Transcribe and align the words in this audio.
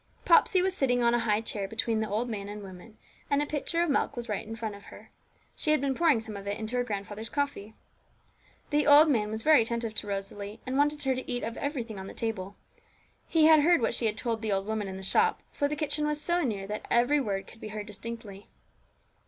Popsey 0.25 0.63
was 0.63 0.75
sitting 0.75 1.03
on 1.03 1.13
a 1.13 1.19
high 1.19 1.41
chair 1.41 1.67
between 1.67 1.99
the 1.99 2.09
old 2.09 2.27
man 2.27 2.49
and 2.49 2.63
woman, 2.63 2.97
and 3.29 3.39
the 3.39 3.45
pitcher 3.45 3.83
of 3.83 3.89
milk 3.91 4.15
was 4.15 4.25
just 4.25 4.45
in 4.47 4.55
front 4.55 4.73
of 4.73 4.85
her; 4.85 5.11
she 5.55 5.69
had 5.69 5.79
been 5.79 5.93
pouring 5.93 6.19
some 6.19 6.35
of 6.35 6.47
it 6.47 6.57
into 6.57 6.75
her 6.75 6.83
grandfather's 6.83 7.29
coffee. 7.29 7.75
The 8.71 8.87
old 8.87 9.09
man 9.11 9.29
was 9.29 9.43
very 9.43 9.61
attentive 9.61 9.93
to 9.93 10.07
Rosalie, 10.07 10.59
and 10.65 10.75
wanted 10.75 11.03
her 11.03 11.13
to 11.13 11.31
eat 11.31 11.43
of 11.43 11.55
everything 11.55 11.99
on 11.99 12.07
the 12.07 12.15
table. 12.15 12.55
He 13.27 13.45
had 13.45 13.59
heard 13.59 13.79
what 13.79 13.93
she 13.93 14.07
had 14.07 14.17
told 14.17 14.41
the 14.41 14.51
old 14.51 14.65
woman 14.65 14.87
in 14.87 14.97
the 14.97 15.03
shop, 15.03 15.43
for 15.51 15.67
the 15.67 15.75
kitchen 15.75 16.07
was 16.07 16.19
so 16.19 16.41
near 16.41 16.65
that 16.65 16.87
every 16.89 17.19
word 17.21 17.45
could 17.45 17.61
be 17.61 17.67
heard 17.67 17.85
distinctly. 17.85 18.49